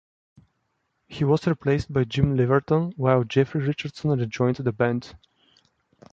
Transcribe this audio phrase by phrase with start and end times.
[1.07, 5.13] He was replaced by Jim Leverton, while Geoffrey Richardson rejoined the band.